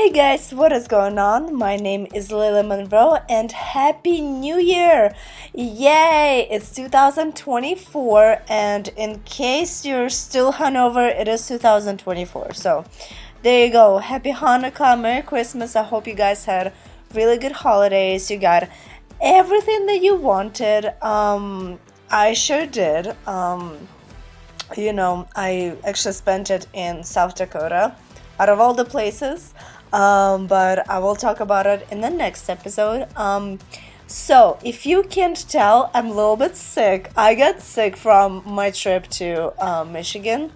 Hey 0.00 0.08
guys, 0.08 0.54
what 0.54 0.72
is 0.72 0.88
going 0.88 1.18
on? 1.18 1.54
My 1.54 1.76
name 1.76 2.06
is 2.14 2.32
Lilly 2.32 2.66
Monroe 2.66 3.18
and 3.28 3.52
Happy 3.52 4.22
New 4.22 4.56
Year! 4.56 5.14
Yay! 5.52 6.48
It's 6.50 6.74
2024 6.74 8.40
and 8.48 8.88
in 8.96 9.18
case 9.26 9.84
you're 9.84 10.08
still 10.08 10.54
hungover, 10.54 11.06
it 11.06 11.28
is 11.28 11.46
2024. 11.46 12.54
So 12.54 12.86
there 13.42 13.66
you 13.66 13.70
go. 13.70 13.98
Happy 13.98 14.32
Hanukkah, 14.32 14.98
Merry 14.98 15.20
Christmas. 15.20 15.76
I 15.76 15.82
hope 15.82 16.06
you 16.06 16.14
guys 16.14 16.46
had 16.46 16.72
really 17.12 17.36
good 17.36 17.52
holidays. 17.52 18.30
You 18.30 18.38
got 18.38 18.70
everything 19.20 19.84
that 19.84 20.00
you 20.00 20.16
wanted. 20.16 20.94
Um, 21.04 21.78
I 22.10 22.32
sure 22.32 22.64
did. 22.64 23.14
Um, 23.28 23.76
you 24.78 24.94
know, 24.94 25.28
I 25.36 25.76
actually 25.84 26.14
spent 26.14 26.48
it 26.48 26.68
in 26.72 27.04
South 27.04 27.34
Dakota 27.34 27.94
out 28.38 28.48
of 28.48 28.58
all 28.58 28.72
the 28.72 28.86
places. 28.86 29.52
Um, 29.92 30.46
but 30.46 30.88
I 30.88 30.98
will 30.98 31.16
talk 31.16 31.40
about 31.40 31.66
it 31.66 31.86
in 31.90 32.00
the 32.00 32.10
next 32.10 32.48
episode. 32.48 33.08
Um, 33.16 33.58
so, 34.06 34.58
if 34.64 34.86
you 34.86 35.04
can't 35.04 35.48
tell, 35.48 35.90
I'm 35.94 36.06
a 36.06 36.14
little 36.14 36.36
bit 36.36 36.56
sick. 36.56 37.10
I 37.16 37.34
got 37.36 37.60
sick 37.60 37.96
from 37.96 38.42
my 38.44 38.70
trip 38.70 39.06
to 39.18 39.52
uh, 39.64 39.84
Michigan. 39.84 40.52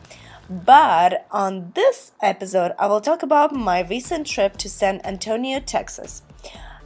But 0.51 1.27
on 1.30 1.73
this 1.75 2.12
episode, 2.20 2.73
I 2.78 2.87
will 2.87 3.01
talk 3.01 3.23
about 3.23 3.55
my 3.55 3.80
recent 3.83 4.27
trip 4.27 4.56
to 4.59 4.69
San 4.69 5.01
Antonio, 5.05 5.61
Texas. 5.61 6.23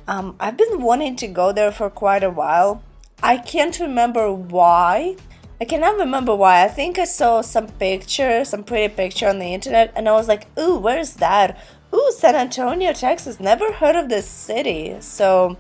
Um, 0.07 0.37
I've 0.39 0.57
been 0.57 0.81
wanting 0.81 1.17
to 1.17 1.27
go 1.27 1.53
there 1.53 1.73
for 1.73 1.91
quite 1.91 2.23
a 2.23 2.31
while. 2.31 2.83
I 3.23 3.39
can't 3.39 3.79
remember 3.81 4.33
why. 4.33 5.17
I 5.61 5.65
cannot 5.65 5.99
remember 5.99 6.37
why. 6.37 6.63
I 6.65 6.69
think 6.69 6.99
I 6.99 7.05
saw 7.05 7.41
some 7.41 7.67
picture, 7.67 8.45
some 8.45 8.63
pretty 8.63 8.95
picture 8.95 9.29
on 9.29 9.41
the 9.41 9.53
internet, 9.53 9.93
and 9.97 10.09
I 10.09 10.13
was 10.13 10.29
like, 10.29 10.47
ooh, 10.57 10.77
where's 10.77 11.15
that? 11.15 11.59
Ooh, 11.95 12.13
San 12.17 12.35
Antonio, 12.35 12.93
Texas. 12.93 13.41
Never 13.41 13.73
heard 13.73 13.97
of 13.97 14.09
this 14.09 14.27
city. 14.29 14.97
So, 15.01 15.57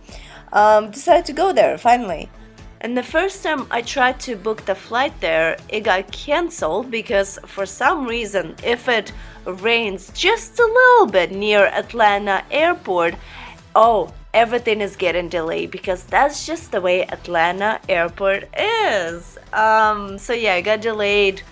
um, 0.52 0.90
decided 0.90 1.24
to 1.26 1.32
go 1.32 1.52
there 1.52 1.78
finally. 1.78 2.28
And 2.80 2.96
the 2.96 3.02
first 3.02 3.42
time 3.42 3.66
I 3.70 3.82
tried 3.82 4.20
to 4.20 4.36
book 4.36 4.64
the 4.64 4.74
flight 4.74 5.12
there, 5.20 5.56
it 5.68 5.80
got 5.80 6.12
cancelled 6.12 6.90
because 6.90 7.38
for 7.44 7.66
some 7.66 8.06
reason, 8.06 8.54
if 8.62 8.88
it 8.88 9.12
rains 9.44 10.12
just 10.14 10.60
a 10.60 10.64
little 10.64 11.06
bit 11.06 11.32
near 11.32 11.66
Atlanta 11.66 12.44
airport, 12.50 13.14
oh, 13.74 14.12
everything 14.32 14.80
is 14.80 14.94
getting 14.94 15.28
delayed 15.28 15.70
because 15.72 16.04
that's 16.04 16.46
just 16.46 16.70
the 16.70 16.80
way 16.80 17.02
Atlanta 17.02 17.80
airport 17.88 18.44
is. 18.56 19.38
Um, 19.52 20.18
so 20.18 20.32
yeah, 20.32 20.54
I 20.54 20.60
got 20.60 20.80
delayed 20.80 21.42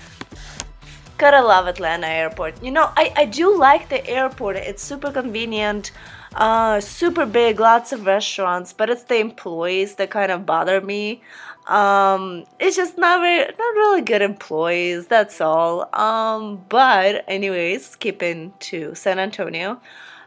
Gotta 1.18 1.40
love 1.40 1.66
Atlanta 1.66 2.06
airport. 2.06 2.62
You 2.62 2.70
know, 2.70 2.90
I, 2.94 3.10
I 3.16 3.24
do 3.24 3.56
like 3.56 3.88
the 3.88 4.06
airport. 4.06 4.56
It's 4.56 4.82
super 4.82 5.10
convenient, 5.10 5.92
uh, 6.34 6.78
super 6.80 7.24
big, 7.24 7.58
lots 7.58 7.92
of 7.92 8.04
restaurants, 8.04 8.74
but 8.74 8.90
it's 8.90 9.04
the 9.04 9.16
employees 9.16 9.94
that 9.94 10.10
kind 10.10 10.30
of 10.30 10.44
bother 10.44 10.82
me. 10.82 11.22
Um, 11.68 12.44
it's 12.60 12.76
just 12.76 12.98
not 12.98 13.22
very, 13.22 13.46
not 13.46 13.74
really 13.76 14.02
good 14.02 14.20
employees. 14.20 15.06
That's 15.06 15.40
all. 15.40 15.88
Um, 15.94 16.62
but 16.68 17.24
anyways, 17.26 17.86
skipping 17.86 18.52
to 18.60 18.94
San 18.94 19.18
Antonio. 19.18 19.80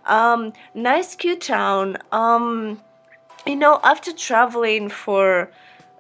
Um, 0.06 0.54
nice, 0.74 1.16
cute 1.16 1.42
town. 1.42 1.98
Um, 2.12 2.82
you 3.46 3.56
know, 3.56 3.80
after 3.84 4.12
traveling 4.12 4.90
for 4.90 5.52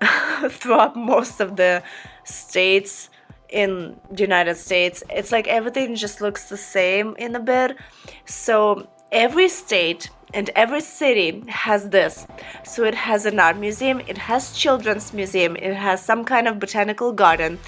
throughout 0.49 0.95
most 0.95 1.39
of 1.39 1.57
the 1.57 1.83
states 2.23 3.11
in 3.49 3.99
the 4.11 4.21
United 4.21 4.55
States, 4.55 5.03
it's 5.09 5.31
like 5.31 5.47
everything 5.47 5.95
just 5.95 6.21
looks 6.21 6.49
the 6.49 6.57
same 6.57 7.15
in 7.17 7.35
a 7.35 7.39
bit. 7.39 7.77
So 8.25 8.87
every 9.11 9.49
state 9.49 10.09
and 10.33 10.49
every 10.55 10.81
city 10.81 11.43
has 11.47 11.89
this. 11.89 12.27
So 12.63 12.83
it 12.83 12.93
has 12.93 13.25
an 13.25 13.39
art 13.39 13.57
museum, 13.57 13.99
it 14.01 14.17
has 14.17 14.53
children's 14.53 15.13
museum, 15.13 15.55
it 15.55 15.73
has 15.73 16.03
some 16.03 16.23
kind 16.23 16.47
of 16.47 16.59
botanical 16.59 17.11
garden, 17.11 17.59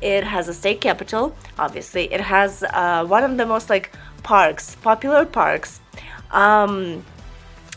it 0.00 0.24
has 0.24 0.48
a 0.48 0.54
state 0.54 0.80
capital, 0.80 1.34
obviously. 1.58 2.12
It 2.12 2.20
has 2.20 2.62
uh, 2.62 3.04
one 3.06 3.24
of 3.24 3.36
the 3.36 3.46
most 3.46 3.70
like 3.70 3.92
parks, 4.22 4.74
popular 4.76 5.24
parks, 5.24 5.80
um, 6.32 7.04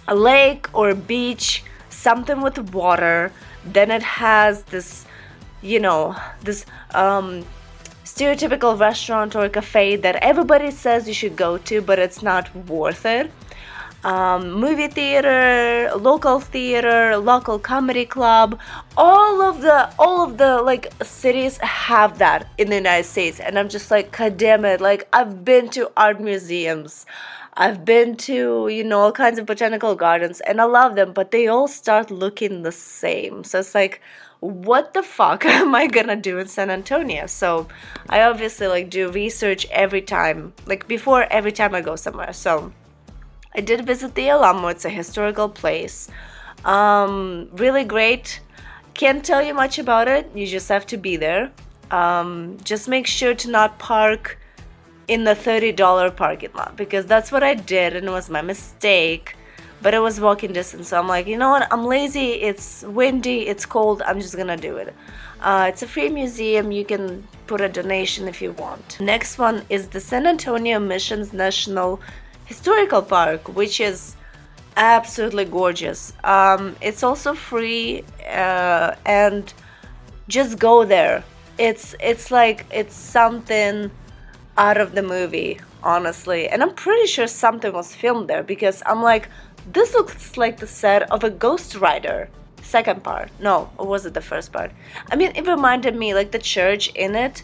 a 0.08 0.16
lake 0.16 0.68
or 0.74 0.90
a 0.90 0.96
beach, 0.96 1.64
something 1.90 2.42
with 2.42 2.58
water. 2.74 3.32
Then 3.64 3.92
it 3.92 4.02
has 4.02 4.64
this 4.64 5.06
you 5.62 5.80
know, 5.80 6.16
this 6.42 6.66
um, 6.94 7.46
stereotypical 8.04 8.80
restaurant 8.80 9.36
or 9.36 9.48
cafe 9.50 9.96
that 9.96 10.16
everybody 10.18 10.72
says 10.72 11.08
you 11.08 11.14
should 11.14 11.36
go 11.36 11.58
to, 11.58 11.82
but 11.82 12.00
it's 12.00 12.22
not 12.22 12.54
worth 12.68 13.06
it. 13.06 13.32
Um, 14.04 14.54
movie 14.54 14.88
theater, 14.88 15.92
local 15.96 16.40
theater, 16.40 17.18
local 17.18 17.60
comedy 17.60 18.06
club, 18.06 18.60
all 18.98 19.44
of 19.44 19.62
the 19.62 19.94
all 20.00 20.24
of 20.24 20.40
the 20.40 20.60
like 20.64 20.92
cities 21.04 21.60
have 21.60 22.18
that 22.18 22.48
in 22.58 22.70
the 22.72 22.78
United 22.78 23.08
States, 23.08 23.40
and 23.40 23.60
I'm 23.60 23.70
just 23.70 23.92
like, 23.92 24.18
god 24.18 24.38
damn 24.38 24.66
it! 24.66 24.82
Like 24.82 25.08
I've 25.14 25.46
been 25.46 25.70
to 25.72 25.92
art 25.96 26.20
museums, 26.20 27.06
I've 27.54 27.86
been 27.86 28.16
to 28.26 28.70
you 28.70 28.84
know 28.84 29.02
all 29.02 29.12
kinds 29.12 29.38
of 29.38 29.46
botanical 29.46 29.94
gardens, 29.94 30.42
and 30.42 30.60
I 30.60 30.64
love 30.64 30.96
them, 30.96 31.14
but 31.14 31.30
they 31.30 31.46
all 31.48 31.68
start 31.68 32.10
looking 32.10 32.64
the 32.64 32.72
same. 32.72 33.44
So 33.44 33.60
it's 33.60 33.76
like, 33.76 34.02
what 34.42 34.94
the 34.94 35.04
fuck 35.04 35.46
am 35.62 35.74
I 35.74 35.88
gonna 35.88 36.18
do 36.18 36.38
in 36.40 36.48
San 36.48 36.70
Antonio? 36.70 37.28
So 37.28 37.68
I 38.10 38.24
obviously 38.24 38.68
like 38.68 38.90
do 38.90 39.10
research 39.10 39.66
every 39.72 40.02
time, 40.02 40.54
like 40.66 40.88
before 40.88 41.24
every 41.32 41.54
time 41.54 41.74
I 41.74 41.82
go 41.82 41.96
somewhere. 41.96 42.34
So 42.34 42.74
I 43.56 43.62
did 43.62 43.86
visit 43.86 44.16
the 44.16 44.30
Alamo. 44.30 44.68
It's 44.68 44.86
a 44.86 44.90
historical 44.90 45.48
place. 45.48 46.10
Um, 46.66 47.50
really 47.54 47.84
great. 47.84 48.42
Can't 48.94 49.24
tell 49.24 49.42
you 49.42 49.54
much 49.54 49.80
about 49.80 50.08
it. 50.08 50.30
You 50.36 50.46
just 50.46 50.68
have 50.70 50.86
to 50.88 50.98
be 50.98 51.16
there. 51.16 51.52
Um, 51.92 52.58
just 52.64 52.88
make 52.88 53.08
sure 53.08 53.34
to 53.36 53.50
not 53.50 53.80
park 53.80 54.38
in 55.08 55.24
the 55.24 55.36
$30 55.36 56.16
parking 56.16 56.52
lot 56.54 56.78
because 56.78 57.06
that's 57.06 57.32
what 57.32 57.44
I 57.44 57.54
did 57.54 57.96
and 57.96 58.08
it 58.08 58.12
was 58.12 58.30
my 58.30 58.42
mistake 58.42 59.36
but 59.82 59.94
it 59.94 60.00
was 60.00 60.20
walking 60.20 60.54
distance. 60.54 60.90
So 60.90 61.00
I'm 61.00 61.08
like, 61.08 61.28
you 61.28 61.38
know 61.38 61.50
what? 61.50 61.68
I'm 61.72 61.86
lazy. 61.86 62.34
It's 62.34 62.84
windy. 62.84 63.48
It's 63.48 63.66
cold. 63.66 64.02
I'm 64.04 64.20
just 64.20 64.36
gonna 64.38 64.58
do 64.58 64.78
it. 64.78 64.94
Uh, 65.42 65.66
it's 65.70 65.82
a 65.82 65.88
free 65.88 66.10
museum. 66.10 66.72
You 66.72 66.86
can 66.86 67.28
put 67.48 67.62
a 67.62 67.70
donation 67.70 68.28
if 68.28 68.42
you 68.42 68.52
want. 68.52 69.00
Next 69.00 69.38
one 69.38 69.66
is 69.70 69.88
the 69.88 70.00
San 70.00 70.28
Antonio 70.28 70.80
Missions 70.80 71.34
National 71.34 72.00
Historical 72.46 73.02
Park, 73.02 73.48
which 73.56 73.80
is 73.80 74.16
absolutely 74.78 75.46
gorgeous. 75.46 76.14
Um, 76.24 76.76
it's 76.82 77.04
also 77.04 77.34
free, 77.34 78.04
uh, 78.30 78.96
and 79.06 79.52
just 80.28 80.60
go 80.60 80.86
there. 80.86 81.24
It's 81.58 81.96
it's 82.00 82.32
like 82.32 82.66
it's 82.72 82.96
something 82.96 83.92
out 84.58 84.78
of 84.78 84.94
the 84.94 85.04
movie, 85.04 85.60
honestly. 85.84 86.48
And 86.48 86.62
I'm 86.62 86.74
pretty 86.74 87.08
sure 87.08 87.28
something 87.28 87.74
was 87.74 87.96
filmed 87.96 88.28
there 88.30 88.44
because 88.44 88.84
I'm 88.86 89.02
like, 89.02 89.28
this 89.68 89.94
looks 89.94 90.38
like 90.38 90.58
the 90.60 90.68
set 90.68 91.12
of 91.12 91.24
a 91.24 91.30
Ghost 91.30 91.76
Rider. 91.76 92.30
Second 92.62 93.04
part. 93.04 93.30
No, 93.40 93.70
or 93.78 93.88
was 93.88 94.06
it 94.06 94.14
the 94.14 94.22
first 94.22 94.52
part? 94.52 94.72
I 95.10 95.16
mean, 95.16 95.32
it 95.36 95.48
reminded 95.48 95.96
me 95.96 96.14
like 96.14 96.32
the 96.32 96.40
church 96.40 96.90
in 96.90 97.16
it 97.16 97.44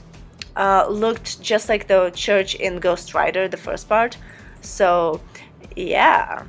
uh, 0.56 0.88
looked 0.90 1.42
just 1.42 1.70
like 1.70 1.88
the 1.88 2.12
church 2.16 2.56
in 2.56 2.80
Ghost 2.80 3.14
Rider, 3.14 3.48
the 3.48 3.58
first 3.58 3.88
part. 3.88 4.18
So, 4.62 5.22
yeah. 5.76 6.44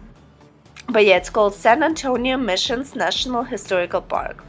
But 0.88 1.04
yeah, 1.04 1.16
it's 1.16 1.30
called 1.30 1.54
San 1.54 1.82
Antonio 1.82 2.36
Missions 2.36 2.94
National 2.94 3.42
Historical 3.42 4.00
Park. 4.00 4.42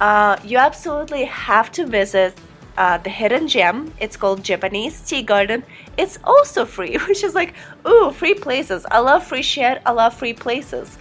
Uh, 0.00 0.36
you 0.42 0.56
absolutely 0.56 1.24
have 1.24 1.70
to 1.72 1.86
visit 1.86 2.34
uh, 2.76 2.98
the 2.98 3.10
hidden 3.10 3.48
gem. 3.48 3.92
It's 4.00 4.16
called 4.16 4.42
Japanese 4.42 5.00
Tea 5.00 5.22
Garden. 5.22 5.62
It's 5.96 6.18
also 6.24 6.64
free, 6.64 6.96
which 7.08 7.22
is 7.24 7.34
like, 7.34 7.54
ooh, 7.86 8.10
free 8.10 8.34
places. 8.34 8.86
I 8.90 8.98
love 8.98 9.26
free 9.26 9.42
shit. 9.42 9.80
I 9.84 9.92
love 9.92 10.14
free 10.14 10.32
places. 10.32 10.98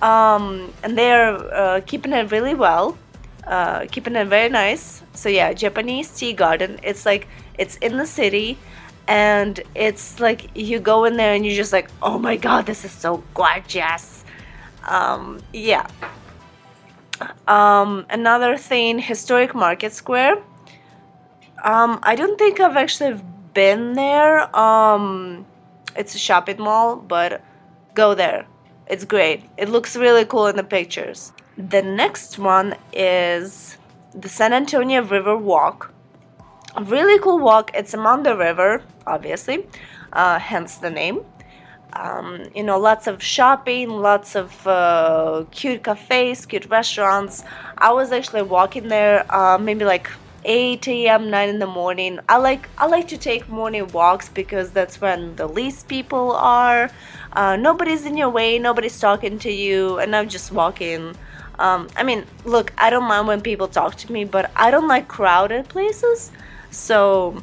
Um, 0.00 0.72
and 0.82 0.98
they're 0.98 1.36
uh, 1.54 1.80
keeping 1.86 2.12
it 2.12 2.32
really 2.32 2.54
well, 2.54 2.98
uh, 3.46 3.86
keeping 3.90 4.16
it 4.16 4.26
very 4.26 4.48
nice. 4.48 5.02
So 5.14 5.28
yeah, 5.28 5.52
Japanese 5.52 6.10
Tea 6.10 6.32
Garden. 6.32 6.80
It's 6.82 7.06
like 7.06 7.28
it's 7.56 7.76
in 7.76 7.96
the 7.96 8.06
city, 8.06 8.58
and 9.06 9.60
it's 9.74 10.18
like 10.18 10.50
you 10.56 10.80
go 10.80 11.04
in 11.04 11.16
there 11.16 11.34
and 11.34 11.46
you're 11.46 11.54
just 11.54 11.72
like, 11.72 11.88
oh 12.02 12.18
my 12.18 12.36
god, 12.36 12.66
this 12.66 12.84
is 12.84 12.90
so 12.90 13.22
gorgeous. 13.32 14.24
Um, 14.88 15.38
yeah. 15.52 15.86
Um, 17.46 18.04
another 18.10 18.56
thing, 18.56 18.98
historic 18.98 19.54
market 19.54 19.92
square 19.92 20.42
um, 21.62 22.00
I 22.02 22.14
don't 22.16 22.38
think 22.38 22.60
I've 22.60 22.76
actually 22.76 23.20
been 23.54 23.94
there. 23.94 24.54
Um, 24.56 25.46
it's 25.96 26.14
a 26.14 26.18
shopping 26.18 26.58
mall, 26.58 26.96
but 26.96 27.42
go 27.94 28.14
there. 28.14 28.46
It's 28.86 29.04
great. 29.04 29.44
It 29.56 29.68
looks 29.68 29.96
really 29.96 30.24
cool 30.24 30.46
in 30.46 30.56
the 30.56 30.64
pictures. 30.64 31.32
The 31.56 31.82
next 31.82 32.38
one 32.38 32.74
is 32.92 33.78
the 34.14 34.28
San 34.28 34.52
Antonio 34.52 35.02
River 35.02 35.36
Walk. 35.36 35.92
A 36.76 36.82
really 36.82 37.18
cool 37.20 37.38
walk. 37.38 37.70
It's 37.74 37.94
among 37.94 38.22
the 38.22 38.36
river, 38.36 38.82
obviously, 39.06 39.66
uh, 40.12 40.38
hence 40.38 40.78
the 40.78 40.90
name. 40.90 41.24
um, 41.94 42.44
you 42.54 42.62
know, 42.62 42.78
lots 42.78 43.06
of 43.06 43.22
shopping, 43.22 43.90
lots 43.90 44.34
of 44.34 44.66
uh, 44.66 45.44
cute 45.50 45.84
cafes, 45.84 46.46
cute 46.46 46.66
restaurants. 46.66 47.44
I 47.78 47.92
was 47.92 48.12
actually 48.12 48.42
walking 48.42 48.88
there, 48.88 49.26
uh, 49.34 49.58
maybe 49.58 49.84
like 49.84 50.10
8 50.44 50.88
a.m 50.88 51.30
9 51.30 51.48
in 51.48 51.58
the 51.58 51.66
morning. 51.66 52.18
I 52.28 52.36
like 52.36 52.68
i 52.78 52.86
like 52.86 53.08
to 53.08 53.18
take 53.18 53.48
morning 53.48 53.86
walks 53.88 54.28
because 54.28 54.70
that's 54.70 55.00
when 55.00 55.36
the 55.36 55.46
least 55.46 55.88
people 55.88 56.32
are. 56.32 56.90
Uh, 57.32 57.56
nobody's 57.56 58.04
in 58.04 58.16
your 58.16 58.30
way 58.30 58.58
nobody's 58.58 58.98
talking 59.00 59.38
to 59.38 59.50
you 59.50 59.98
and 59.98 60.14
i'm 60.14 60.28
just 60.28 60.52
walking. 60.52 61.14
Um, 61.58 61.88
i 61.96 62.02
mean 62.02 62.24
look 62.44 62.72
i 62.78 62.90
don't 62.90 63.04
mind 63.04 63.28
when 63.28 63.40
people 63.40 63.68
talk 63.68 63.94
to 63.96 64.12
me 64.12 64.24
but 64.24 64.50
i 64.56 64.70
don't 64.70 64.88
like 64.88 65.08
crowded 65.08 65.68
places. 65.68 66.32
So 66.70 67.42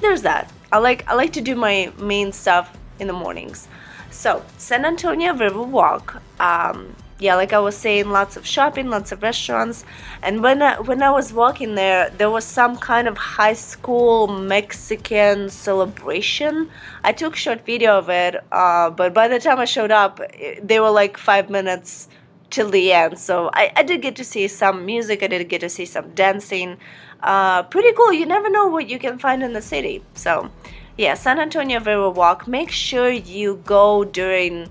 there's 0.00 0.22
that. 0.22 0.50
I 0.72 0.78
like 0.78 1.08
i 1.08 1.14
like 1.14 1.32
to 1.34 1.40
do 1.40 1.54
my 1.54 1.92
main 1.98 2.32
stuff 2.32 2.76
in 2.98 3.06
the 3.06 3.12
mornings. 3.12 3.68
So 4.10 4.44
san 4.58 4.84
antonio 4.84 5.34
river 5.34 5.62
walk 5.62 6.22
um, 6.40 6.94
yeah 7.22 7.36
like 7.36 7.52
i 7.52 7.58
was 7.58 7.76
saying 7.76 8.10
lots 8.10 8.36
of 8.36 8.44
shopping 8.44 8.88
lots 8.90 9.12
of 9.12 9.22
restaurants. 9.22 9.84
And 10.22 10.42
when 10.42 10.60
I, 10.60 10.80
when 10.80 11.02
i 11.02 11.10
was 11.10 11.32
walking 11.32 11.74
there 11.76 12.10
there 12.10 12.30
was 12.30 12.44
some 12.44 12.76
kind 12.76 13.06
of 13.06 13.16
high 13.16 13.52
school 13.54 14.26
mexican 14.26 15.48
celebration. 15.48 16.68
I 17.04 17.12
took 17.12 17.36
short 17.36 17.64
video 17.64 17.98
of 17.98 18.08
it 18.10 18.36
uh, 18.50 18.90
but 18.90 19.14
by 19.14 19.28
the 19.28 19.38
time 19.38 19.58
i 19.60 19.64
showed 19.64 19.92
up 19.92 20.20
they 20.62 20.80
were 20.80 20.90
like 20.90 21.16
five 21.16 21.48
minutes 21.48 22.08
till 22.50 22.68
the 22.68 22.92
end. 22.92 23.18
So 23.18 23.48
I, 23.54 23.72
I 23.76 23.82
did 23.82 24.02
get 24.02 24.16
to 24.16 24.24
see 24.24 24.46
some 24.48 24.84
music 24.84 25.22
i 25.22 25.28
did 25.28 25.48
get 25.48 25.60
to 25.60 25.68
see 25.68 25.86
some 25.86 26.10
dancing. 26.10 26.76
Uh, 27.22 27.62
pretty 27.62 27.92
cool. 27.96 28.12
You 28.12 28.26
never 28.26 28.50
know 28.50 28.66
what 28.66 28.88
you 28.90 28.98
can 28.98 29.16
find 29.18 29.42
in 29.44 29.52
the 29.52 29.62
city. 29.62 30.02
So 30.14 30.50
yeah 30.98 31.14
san 31.14 31.38
antonio 31.38 31.78
river 31.78 32.10
walk 32.10 32.46
make 32.46 32.70
sure 32.70 33.08
you 33.10 33.58
go 33.64 34.04
during 34.04 34.68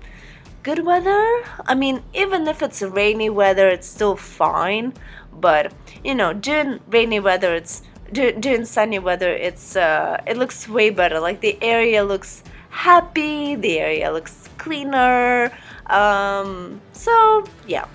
good 0.62 0.84
weather. 0.84 1.44
I 1.66 1.74
mean, 1.74 2.02
even 2.14 2.46
if 2.46 2.62
it's 2.62 2.82
rainy 2.82 3.30
weather, 3.30 3.68
it's 3.68 3.86
still 3.86 4.16
fine. 4.16 4.94
But 5.32 5.72
you 6.04 6.14
know, 6.14 6.32
during 6.32 6.80
rainy 6.88 7.20
weather, 7.20 7.54
it's 7.54 7.82
during 8.12 8.64
sunny 8.64 8.98
weather, 8.98 9.30
it's 9.32 9.76
uh, 9.76 10.22
it 10.26 10.36
looks 10.36 10.68
way 10.68 10.90
better. 10.90 11.18
Like 11.18 11.40
the 11.40 11.58
area 11.62 12.04
looks 12.04 12.42
happy, 12.70 13.54
the 13.54 13.80
area 13.80 14.12
looks 14.12 14.48
cleaner. 14.58 15.50
Um, 15.86 16.80
so 16.92 17.44
yeah. 17.66 17.86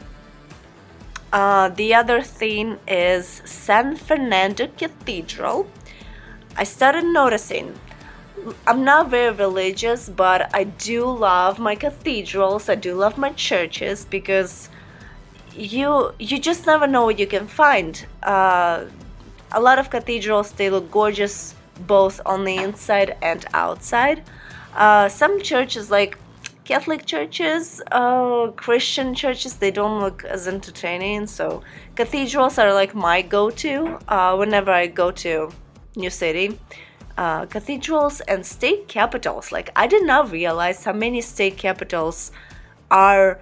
Uh, 1.34 1.70
the 1.70 1.94
other 1.94 2.22
thing 2.22 2.80
is 2.88 3.42
San 3.46 3.98
Fernando 3.98 4.68
Cathedral. 4.78 5.68
I 6.56 6.64
started 6.64 7.04
noticing 7.04 7.78
I'm 8.66 8.84
not 8.84 9.10
very 9.10 9.34
religious, 9.34 10.10
but 10.10 10.50
I 10.54 10.66
do 10.66 11.06
love 11.06 11.60
my 11.60 11.76
cathedrals. 11.76 12.70
I 12.70 12.76
do 12.76 12.94
love 12.96 13.18
my 13.18 13.32
churches 13.32 14.06
because 14.06 14.70
you 15.54 16.14
you 16.20 16.38
just 16.40 16.66
never 16.68 16.88
know 16.88 17.06
what 17.06 17.20
you 17.20 17.28
can 17.28 17.48
find. 17.48 18.06
Uh, 18.24 18.86
a 19.52 19.60
lot 19.60 19.80
of 19.80 19.90
cathedrals 19.90 20.52
they 20.52 20.70
look 20.70 20.92
gorgeous 20.92 21.56
both 21.88 22.22
on 22.26 22.44
the 22.44 22.58
inside 22.58 23.18
and 23.22 23.46
outside. 23.54 24.24
Uh, 24.76 25.10
some 25.10 25.42
churches 25.42 25.90
like 25.90 26.18
Catholic 26.64 27.06
churches, 27.06 27.82
uh, 27.92 28.48
Christian 28.56 29.16
churches, 29.16 29.56
they 29.56 29.72
don't 29.72 30.02
look 30.02 30.26
as 30.26 30.48
entertaining. 30.48 31.26
So 31.28 31.64
cathedrals 31.96 32.58
are 32.60 32.74
like 32.74 32.94
my 32.94 33.22
go-to 33.22 33.98
uh, 34.08 34.36
whenever 34.36 34.72
I 34.72 34.88
go 34.88 35.12
to 35.12 35.50
new 35.96 36.10
city 36.10 36.60
uh, 37.18 37.46
cathedrals 37.48 38.22
and 38.22 38.46
state 38.46 38.88
capitals. 38.88 39.52
Like, 39.52 39.72
I 39.76 39.88
did 39.88 40.06
not 40.06 40.32
realize 40.32 40.84
how 40.84 40.94
many 40.94 41.22
state 41.22 41.58
capitals 41.58 42.32
are 42.92 43.40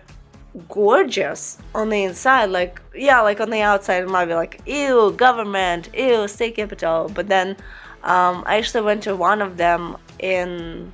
gorgeous 0.69 1.57
on 1.73 1.89
the 1.89 2.03
inside. 2.03 2.45
Like, 2.45 2.81
yeah, 2.95 3.21
like 3.21 3.39
on 3.39 3.49
the 3.49 3.61
outside, 3.61 4.03
it 4.03 4.09
might 4.09 4.25
be 4.25 4.33
like, 4.33 4.61
ew, 4.65 5.11
government, 5.11 5.89
ew, 5.93 6.27
state 6.27 6.55
capital. 6.55 7.11
But 7.13 7.27
then 7.27 7.57
um, 8.03 8.43
I 8.45 8.57
actually 8.57 8.85
went 8.85 9.03
to 9.03 9.15
one 9.15 9.41
of 9.41 9.57
them 9.57 9.97
in 10.19 10.93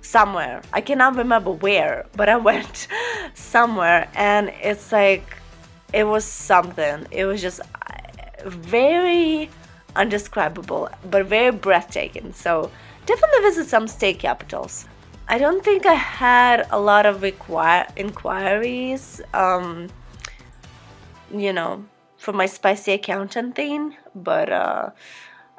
somewhere. 0.00 0.62
I 0.72 0.80
cannot 0.80 1.16
remember 1.16 1.52
where, 1.52 2.06
but 2.16 2.28
I 2.28 2.36
went 2.50 2.88
somewhere 3.34 4.08
and 4.14 4.48
it's 4.62 4.90
like, 4.90 5.36
it 5.92 6.04
was 6.04 6.24
something. 6.24 7.06
It 7.10 7.24
was 7.24 7.42
just 7.42 7.60
uh, 7.60 8.48
very 8.48 9.50
undescribable 9.96 10.88
but 11.10 11.26
very 11.26 11.50
breathtaking. 11.50 12.32
So 12.32 12.70
definitely 13.06 13.40
visit 13.42 13.66
some 13.68 13.88
state 13.88 14.18
capitals. 14.18 14.86
I 15.28 15.38
don't 15.38 15.64
think 15.64 15.86
I 15.86 15.94
had 15.94 16.66
a 16.70 16.80
lot 16.80 17.06
of 17.06 17.22
require 17.22 17.86
inquiries, 17.96 19.20
um, 19.32 19.88
you 21.32 21.52
know, 21.52 21.84
for 22.16 22.32
my 22.32 22.46
spicy 22.46 22.92
accountant 22.92 23.54
thing, 23.54 23.96
but 24.14 24.50
uh, 24.52 24.90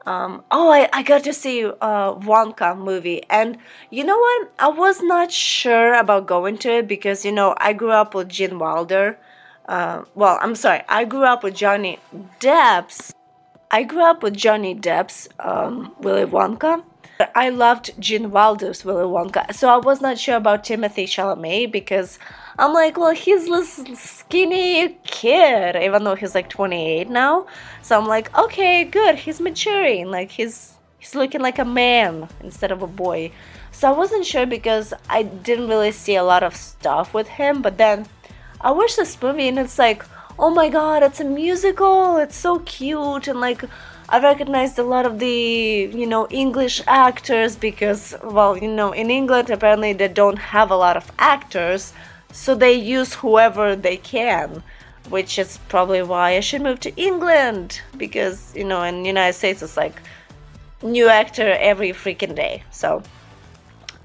um, 0.05 0.43
oh, 0.51 0.71
I, 0.71 0.89
I 0.91 1.03
got 1.03 1.23
to 1.23 1.33
see 1.33 1.65
uh, 1.65 2.13
Wonka 2.15 2.77
movie, 2.77 3.23
and 3.29 3.57
you 3.89 4.03
know 4.03 4.17
what? 4.17 4.51
I 4.59 4.67
was 4.67 5.01
not 5.01 5.31
sure 5.31 5.93
about 5.93 6.27
going 6.27 6.57
to 6.59 6.79
it 6.79 6.87
because 6.87 7.23
you 7.23 7.31
know 7.31 7.55
I 7.57 7.73
grew 7.73 7.91
up 7.91 8.13
with 8.13 8.29
Gene 8.29 8.59
Wilder. 8.59 9.17
Uh, 9.67 10.03
well, 10.15 10.37
I'm 10.41 10.55
sorry, 10.55 10.81
I 10.89 11.05
grew 11.05 11.23
up 11.23 11.43
with 11.43 11.55
Johnny 11.55 11.99
Depp's 12.39 13.13
I 13.73 13.83
grew 13.83 14.03
up 14.03 14.21
with 14.21 14.35
Johnny 14.35 14.75
Depp's 14.75 15.29
um, 15.39 15.95
Willy 15.99 16.25
Wonka. 16.25 16.83
I 17.35 17.47
loved 17.47 17.91
Gene 17.99 18.29
Wilder's 18.29 18.83
Willy 18.83 19.05
Wonka, 19.05 19.53
so 19.53 19.69
I 19.69 19.77
was 19.77 20.01
not 20.01 20.17
sure 20.17 20.35
about 20.35 20.65
Timothée 20.65 21.05
Chalamet 21.05 21.71
because 21.71 22.19
I'm 22.59 22.73
like, 22.73 22.97
well, 22.97 23.15
he's 23.15 23.45
this 23.47 23.75
skinny 23.97 24.97
kid, 25.05 25.77
even 25.77 26.03
though 26.03 26.15
he's 26.15 26.35
like 26.35 26.49
28 26.49 27.09
now. 27.09 27.47
So 27.81 27.97
I'm 27.97 28.07
like, 28.07 28.37
okay, 28.37 28.83
good, 28.83 29.15
he's 29.15 29.39
maturing, 29.39 30.11
like 30.11 30.31
he's 30.31 30.73
he's 30.99 31.15
looking 31.15 31.41
like 31.41 31.57
a 31.57 31.65
man 31.65 32.27
instead 32.41 32.73
of 32.73 32.81
a 32.81 32.87
boy. 32.87 33.31
So 33.71 33.87
I 33.87 33.97
wasn't 33.97 34.25
sure 34.25 34.45
because 34.45 34.93
I 35.09 35.23
didn't 35.23 35.69
really 35.69 35.93
see 35.93 36.15
a 36.15 36.23
lot 36.23 36.43
of 36.43 36.57
stuff 36.57 37.13
with 37.13 37.29
him, 37.29 37.61
but 37.61 37.77
then 37.77 38.07
I 38.59 38.71
watched 38.71 38.97
this 38.97 39.21
movie 39.21 39.47
and 39.47 39.59
it's 39.59 39.79
like 39.79 40.03
oh 40.39 40.49
my 40.49 40.69
god, 40.69 41.03
it's 41.03 41.19
a 41.19 41.23
musical, 41.23 42.17
it's 42.17 42.35
so 42.35 42.59
cute, 42.59 43.27
and 43.27 43.39
like 43.39 43.63
I 44.09 44.19
recognized 44.19 44.77
a 44.77 44.83
lot 44.83 45.05
of 45.05 45.19
the, 45.19 45.89
you 45.93 46.05
know, 46.05 46.27
English 46.29 46.81
actors 46.85 47.55
because, 47.55 48.13
well, 48.23 48.57
you 48.57 48.67
know, 48.67 48.91
in 48.91 49.09
England 49.09 49.49
apparently 49.49 49.93
they 49.93 50.07
don't 50.07 50.37
have 50.37 50.69
a 50.71 50.75
lot 50.75 50.97
of 50.97 51.11
actors, 51.17 51.93
so 52.31 52.55
they 52.55 52.73
use 52.73 53.13
whoever 53.15 53.75
they 53.75 53.97
can, 53.97 54.63
which 55.09 55.39
is 55.39 55.59
probably 55.69 56.01
why 56.01 56.35
I 56.35 56.41
should 56.41 56.61
move 56.61 56.79
to 56.81 56.95
England 56.95 57.81
because, 57.97 58.53
you 58.55 58.63
know, 58.63 58.83
in 58.83 59.01
the 59.03 59.07
United 59.07 59.33
States 59.33 59.61
it's 59.61 59.77
like 59.77 60.01
new 60.81 61.07
actor 61.07 61.55
every 61.59 61.91
freaking 61.91 62.35
day. 62.35 62.63
So 62.71 63.03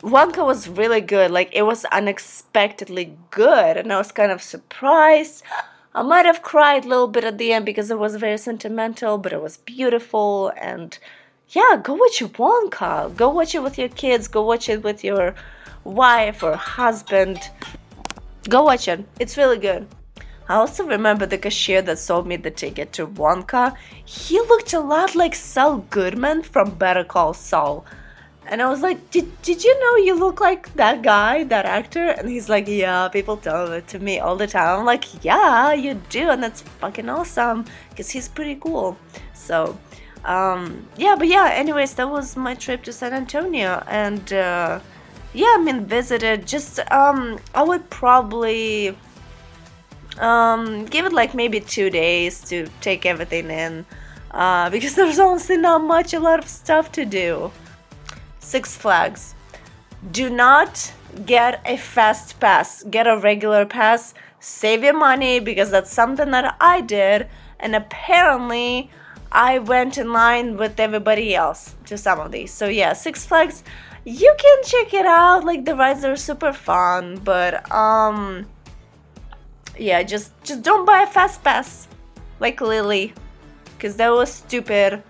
Wonka 0.02 0.45
was 0.47 0.68
really 0.68 1.00
good. 1.00 1.30
Like 1.30 1.50
it 1.52 1.62
was 1.62 1.85
unexpectedly 1.87 3.16
good, 3.30 3.76
and 3.76 3.92
I 3.92 3.99
was 3.99 4.12
kind 4.12 4.30
of 4.30 4.40
surprised. 4.40 5.42
I 5.97 6.03
might 6.03 6.26
have 6.26 6.43
cried 6.43 6.85
a 6.85 6.88
little 6.88 7.09
bit 7.09 7.25
at 7.25 7.38
the 7.38 7.55
end 7.55 7.65
because 7.65 7.91
it 7.91 7.99
was 7.99 8.17
very 8.17 8.37
sentimental, 8.37 9.17
but 9.17 9.33
it 9.33 9.41
was 9.41 9.57
beautiful. 9.57 10.53
And 10.61 10.97
yeah, 11.49 11.81
go 11.83 11.95
watch 11.95 12.21
Wonka. 12.21 13.17
Go 13.17 13.31
watch 13.31 13.55
it 13.55 13.62
with 13.62 13.79
your 13.79 13.88
kids. 13.88 14.29
Go 14.29 14.43
watch 14.43 14.69
it 14.69 14.85
with 14.85 15.03
your 15.03 15.35
wife 15.85 16.43
or 16.43 16.55
husband. 16.55 17.38
Go 18.47 18.65
watch 18.65 18.88
it. 18.88 19.07
It's 19.19 19.38
really 19.38 19.57
good. 19.57 19.88
I 20.50 20.57
also 20.57 20.85
remember 20.85 21.25
the 21.25 21.38
cashier 21.38 21.81
that 21.81 21.99
sold 21.99 22.26
me 22.26 22.37
the 22.37 22.50
ticket 22.50 22.93
to 22.93 23.07
Wonka. 23.07 23.75
He 24.05 24.38
looked 24.38 24.75
a 24.75 24.81
lot 24.81 25.15
like 25.15 25.35
Saul 25.35 25.79
Goodman 25.88 26.43
from 26.43 26.73
Better 26.73 27.05
Call 27.05 27.33
Saul. 27.33 27.87
And 28.49 28.62
I 28.62 28.69
was 28.69 28.81
like, 28.81 29.11
did, 29.11 29.43
did 29.43 29.65
you 29.65 29.79
know 29.81 29.97
you 30.05 30.15
look 30.15 30.41
like 30.41 30.73
that 30.75 31.03
guy, 31.03 31.43
that 31.45 31.67
actor? 31.67 32.11
And 32.11 32.29
he's 32.29 32.49
like, 32.49 32.69
yeah, 32.69 33.09
people 33.09 33.37
tell 33.37 33.73
it 33.73 33.88
to 33.88 33.99
me 33.99 34.21
all 34.21 34.37
the 34.37 34.47
time. 34.47 34.81
I'm 34.81 34.87
like, 34.87 35.25
yeah, 35.25 35.73
you 35.73 35.95
do. 36.11 36.31
And 36.31 36.41
that's 36.41 36.62
fucking 36.62 37.09
awesome 37.09 37.65
because 37.91 38.09
he's 38.09 38.29
pretty 38.29 38.55
cool. 38.55 38.97
So, 39.35 39.76
um, 40.25 40.87
yeah, 40.97 41.17
but 41.19 41.26
yeah, 41.26 41.50
anyways, 41.53 41.95
that 41.95 42.09
was 42.09 42.37
my 42.37 42.55
trip 42.55 42.85
to 42.85 42.93
San 42.93 43.12
Antonio. 43.12 43.83
And, 43.88 44.33
uh, 44.33 44.79
yeah, 45.35 45.55
I 45.59 45.62
mean, 45.62 45.85
visited 45.85 46.47
just, 46.47 46.79
um, 46.93 47.41
I 47.53 47.65
would 47.65 47.91
probably, 47.91 48.97
um, 50.19 50.85
give 50.85 51.05
it 51.05 51.12
like 51.12 51.35
maybe 51.35 51.59
two 51.59 51.91
days 51.91 52.43
to 52.49 52.69
take 52.81 53.07
everything 53.07 53.50
in. 53.50 53.85
Uh, 54.31 54.71
because 54.75 54.95
there's 54.95 55.19
honestly 55.19 55.57
not 55.57 55.83
much, 55.83 56.15
a 56.15 56.21
lot 56.21 56.38
of 56.38 56.49
stuff 56.49 56.93
to 56.93 57.05
do. 57.05 57.50
Six 58.47 58.76
Flags. 58.76 59.35
Do 60.12 60.31
not 60.31 60.93
get 61.25 61.61
a 61.67 61.76
fast 61.76 62.38
pass, 62.38 62.85
get 62.85 63.07
a 63.09 63.19
regular 63.19 63.67
pass. 63.67 64.15
Save 64.38 64.85
your 64.85 64.97
money 64.97 65.41
because 65.41 65.71
that's 65.71 65.91
something 65.91 66.31
that 66.31 66.57
I 66.61 66.81
did, 66.81 67.26
and 67.59 67.75
apparently, 67.75 68.91
I 69.33 69.59
went 69.59 69.99
in 69.99 70.12
line 70.12 70.57
with 70.57 70.79
everybody 70.79 71.35
else 71.35 71.75
to 71.87 71.99
some 71.99 72.21
of 72.21 72.31
these. 72.31 72.53
So 72.53 72.69
yeah, 72.69 72.93
Six 72.93 73.26
Flags, 73.26 73.65
you 74.05 74.33
can 74.38 74.59
check 74.62 74.95
it 74.95 75.07
out. 75.07 75.45
Like 75.45 75.65
the 75.65 75.75
rides 75.75 76.05
are 76.05 76.15
super 76.15 76.53
fun, 76.53 77.19
but 77.25 77.69
um, 77.73 78.47
yeah, 79.76 80.05
just 80.05 80.31
just 80.45 80.62
don't 80.62 80.87
buy 80.87 81.03
a 81.03 81.07
fast 81.09 81.43
pass 81.43 81.88
like 82.38 82.61
Lilly, 82.61 83.12
because 83.75 83.97
that 83.97 84.11
was 84.11 84.33
stupid, 84.33 85.03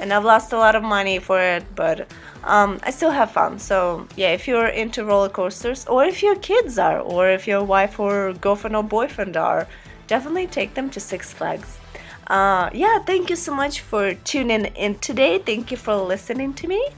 and 0.00 0.12
I've 0.12 0.24
lost 0.24 0.52
a 0.52 0.56
lot 0.56 0.74
of 0.74 0.82
money 0.82 1.18
for 1.18 1.40
it. 1.40 1.64
But 1.74 2.10
um, 2.44 2.80
I 2.82 2.90
still 2.90 3.10
have 3.10 3.30
fun. 3.30 3.58
So 3.58 4.06
yeah, 4.16 4.30
if 4.32 4.48
you're 4.48 4.66
into 4.66 5.04
roller 5.04 5.28
coasters, 5.28 5.86
or 5.86 6.04
if 6.04 6.22
your 6.22 6.36
kids 6.36 6.78
are, 6.78 7.00
or 7.00 7.30
if 7.30 7.46
your 7.46 7.62
wife 7.62 8.00
or 8.00 8.32
girlfriend 8.32 8.76
or 8.76 8.82
boyfriend 8.82 9.36
are, 9.36 9.66
definitely 10.06 10.46
take 10.46 10.74
them 10.74 10.90
to 10.90 11.00
Six 11.00 11.32
Flags. 11.32 11.78
Uh, 12.26 12.70
yeah, 12.72 12.98
thank 13.00 13.28
you 13.28 13.36
so 13.36 13.54
much 13.54 13.80
for 13.80 14.14
tuning 14.14 14.66
in 14.66 14.94
today. 14.96 15.38
Thank 15.38 15.70
you 15.70 15.76
for 15.76 15.96
listening 15.96 16.54
to 16.54 16.68
me. 16.68 16.88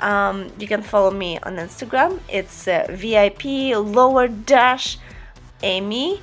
Um, 0.00 0.50
you 0.58 0.66
can 0.66 0.82
follow 0.82 1.10
me 1.10 1.38
on 1.42 1.56
Instagram. 1.56 2.20
It's 2.28 2.66
uh, 2.66 2.86
VIP 2.88 3.76
lower 3.76 4.28
dash 4.28 4.98
Amy 5.62 6.20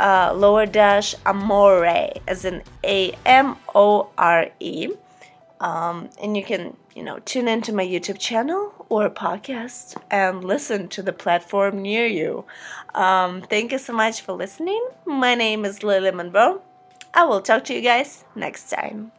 uh, 0.00 0.32
lower 0.34 0.66
dash 0.66 1.14
Amore 1.26 2.12
as 2.26 2.44
in 2.44 2.62
A 2.84 3.12
M 3.24 3.56
O 3.74 4.08
R 4.16 4.48
E. 4.58 4.88
Um, 5.60 6.08
and 6.22 6.36
you 6.36 6.42
can, 6.42 6.76
you 6.94 7.02
know, 7.02 7.18
tune 7.20 7.46
into 7.46 7.72
my 7.72 7.86
YouTube 7.86 8.18
channel 8.18 8.72
or 8.88 9.10
podcast 9.10 10.00
and 10.10 10.42
listen 10.42 10.88
to 10.88 11.02
the 11.02 11.12
platform 11.12 11.82
near 11.82 12.06
you. 12.06 12.46
Um, 12.94 13.42
thank 13.42 13.72
you 13.72 13.78
so 13.78 13.92
much 13.92 14.22
for 14.22 14.32
listening. 14.32 14.82
My 15.04 15.34
name 15.34 15.64
is 15.64 15.82
Lilly 15.82 16.10
Monroe. 16.10 16.62
I 17.12 17.24
will 17.24 17.42
talk 17.42 17.64
to 17.64 17.74
you 17.74 17.82
guys 17.82 18.24
next 18.34 18.70
time. 18.70 19.12